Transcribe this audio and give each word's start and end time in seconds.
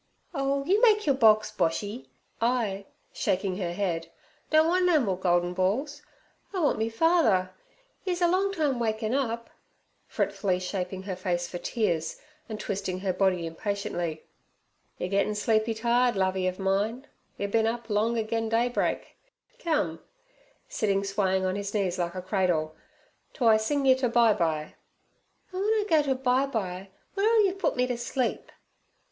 'Oh, 0.33 0.65
you 0.65 0.81
make 0.81 1.05
your 1.05 1.13
box, 1.13 1.51
Boshy. 1.55 2.07
I' 2.41 2.85
shaking 3.13 3.57
her 3.57 3.71
head, 3.71 4.07
'don't 4.49 4.67
want 4.67 4.85
no 4.85 4.99
more 4.99 5.15
goldin 5.15 5.53
balls. 5.53 6.01
I 6.51 6.59
want 6.59 6.79
me 6.79 6.89
father. 6.89 7.51
'E's 8.07 8.19
a 8.19 8.27
long 8.27 8.51
time 8.51 8.79
waking 8.79 9.13
up' 9.13 9.51
fretfully 10.07 10.59
shaping 10.59 11.03
her 11.03 11.15
face 11.15 11.47
for 11.47 11.59
tears, 11.59 12.19
and 12.49 12.59
twisting 12.59 13.01
her 13.01 13.13
body 13.13 13.45
impatiently. 13.45 14.23
'Yer 14.97 15.07
gettin' 15.07 15.35
sleepy 15.35 15.75
tired, 15.75 16.15
Lovey 16.15 16.47
ov 16.49 16.57
mine. 16.57 17.05
Yer 17.37 17.47
bin 17.49 17.67
up 17.67 17.87
long 17.87 18.17
agen 18.17 18.49
daybreak. 18.49 19.15
Come' 19.59 20.01
sitting 20.67 21.03
swaying 21.03 21.43
his 21.55 21.75
knees 21.75 21.99
like 21.99 22.15
a 22.15 22.23
cradle, 22.23 22.75
'to 23.35 23.45
I 23.45 23.57
sing 23.57 23.85
yer 23.85 23.93
ter 23.93 24.07
bye 24.09 24.33
bye.' 24.33 24.73
'An' 25.53 25.61
w'en 25.61 25.79
I 25.85 25.85
go 25.87 26.01
to 26.01 26.15
bye 26.15 26.47
bye, 26.47 26.89
w'ere'll 27.15 27.45
yer 27.45 27.53
put 27.53 27.75
me 27.75 27.85
t' 27.85 27.97
sleep?' 27.97 28.51